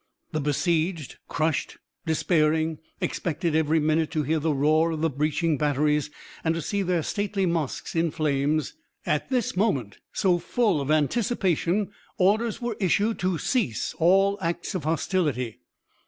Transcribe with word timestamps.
The 0.31 0.41
besieged, 0.41 1.17
crushed, 1.27 1.77
despairing, 2.07 2.79
expected 2.99 3.55
every 3.55 3.79
minute 3.79 4.09
to 4.13 4.23
hear 4.23 4.39
the 4.39 4.51
roar 4.51 4.89
of 4.89 5.01
the 5.01 5.11
breaching 5.11 5.59
batteries, 5.59 6.09
and 6.43 6.55
to 6.55 6.61
see 6.63 6.81
their 6.81 7.03
stately 7.03 7.45
mosques 7.45 7.93
in 7.95 8.09
flames. 8.09 8.73
At 9.05 9.29
this 9.29 9.55
moment, 9.55 9.99
so 10.11 10.39
full 10.39 10.81
of 10.81 10.89
anticipation, 10.89 11.91
orders 12.17 12.59
were 12.59 12.77
issued 12.79 13.19
to 13.19 13.37
cease 13.37 13.93
all 13.99 14.39
acts 14.41 14.73
of 14.73 14.85
hostility. 14.85 15.59